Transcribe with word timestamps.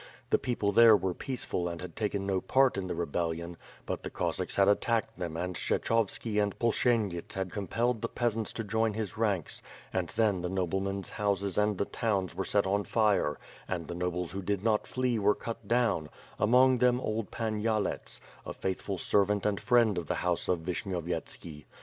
The 0.31 0.39
people 0.39 0.71
there 0.71 0.97
were 0.97 1.13
peaceful 1.13 1.67
and 1.69 1.79
had 1.79 1.95
taken 1.95 2.25
no 2.25 2.41
part 2.41 2.75
in 2.75 2.87
the 2.87 2.95
rebellion; 2.95 3.55
but 3.85 4.01
the 4.01 4.09
Cossacks 4.09 4.55
had 4.55 4.67
attacked 4.67 5.19
them 5.19 5.37
and 5.37 5.53
Kshechovski 5.55 6.41
and 6.41 6.57
Polk 6.57 6.73
shenjits 6.73 7.33
had 7.35 7.51
compelled 7.51 8.01
the 8.01 8.07
peasants 8.09 8.51
to 8.53 8.63
join 8.63 8.95
his 8.95 9.15
ranks; 9.15 9.61
and 9.93 10.09
then 10.15 10.41
the 10.41 10.49
noblemen's 10.49 11.11
houses 11.11 11.55
and 11.55 11.77
the 11.77 11.85
towns 11.85 12.33
were 12.33 12.43
set 12.43 12.65
on 12.65 12.83
fire, 12.83 13.37
and 13.67 13.87
the 13.87 13.93
nobles 13.93 14.31
who 14.31 14.41
did 14.41 14.63
not 14.63 14.85
fiee 14.85 15.19
were 15.19 15.35
cut 15.35 15.67
down; 15.67 16.09
among 16.39 16.79
them 16.79 16.99
old 16.99 17.29
Pan 17.29 17.59
Yalets, 17.61 18.19
a 18.43 18.53
faithful 18.53 18.97
servant 18.97 19.45
and 19.45 19.61
friend 19.61 19.99
of 19.99 20.07
the 20.07 20.15
house 20.25 20.47
of 20.47 20.61
Vishnyovyetski. 20.61 21.65